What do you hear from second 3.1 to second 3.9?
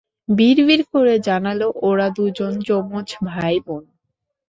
ভাই-বোন।